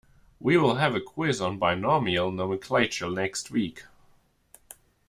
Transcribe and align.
We 0.39 0.57
will 0.57 0.77
have 0.77 0.95
a 0.95 0.99
quiz 0.99 1.39
on 1.41 1.59
binomial 1.59 2.31
nomenclature 2.31 3.07
next 3.11 3.51
week. 3.51 3.83